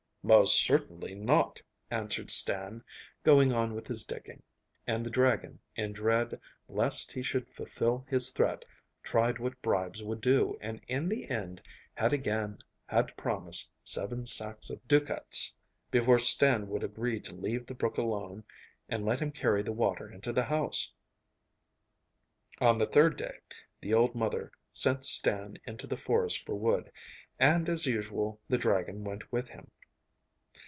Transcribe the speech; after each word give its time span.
'Most 0.23 0.61
certainly 0.63 1.15
not,' 1.15 1.63
answered 1.89 2.29
Stan, 2.29 2.83
going 3.23 3.51
on 3.51 3.73
with 3.73 3.87
his 3.87 4.03
digging, 4.03 4.43
and 4.85 5.03
the 5.03 5.09
dragon, 5.09 5.59
in 5.75 5.93
dread 5.93 6.39
lest 6.69 7.11
he 7.11 7.23
should 7.23 7.49
fulfil 7.49 8.05
his 8.07 8.29
threat, 8.29 8.63
tried 9.01 9.39
what 9.39 9.59
bribes 9.63 10.03
would 10.03 10.21
do, 10.21 10.55
and 10.61 10.79
in 10.87 11.09
the 11.09 11.27
end 11.31 11.59
had 11.95 12.13
again 12.13 12.59
to 12.91 13.03
promise 13.17 13.67
seven 13.83 14.27
sacks 14.27 14.69
of 14.69 14.87
ducats 14.87 15.55
before 15.89 16.19
Stan 16.19 16.67
would 16.69 16.83
agree 16.83 17.19
to 17.19 17.33
leave 17.33 17.65
the 17.65 17.73
brook 17.73 17.97
alone 17.97 18.43
and 18.87 19.03
let 19.03 19.19
him 19.19 19.31
carry 19.31 19.63
the 19.63 19.71
water 19.73 20.07
into 20.07 20.31
the 20.31 20.43
house. 20.43 20.93
On 22.59 22.77
the 22.77 22.85
third 22.85 23.17
day 23.17 23.39
the 23.81 23.95
old 23.95 24.13
mother 24.13 24.51
sent 24.71 25.03
Stan 25.03 25.57
into 25.65 25.87
the 25.87 25.97
forest 25.97 26.45
for 26.45 26.53
wood, 26.53 26.91
and, 27.39 27.67
as 27.67 27.87
usual, 27.87 28.39
the 28.47 28.59
dragon 28.59 29.03
went 29.03 29.31
with 29.31 29.47
him. 29.49 29.71